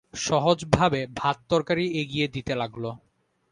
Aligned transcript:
সহজভাবে 0.19 1.01
ভাত-তরকারি 1.17 1.85
এগিয়ে 2.01 2.27
দিতে 2.27 2.53
লাগল। 2.55 2.83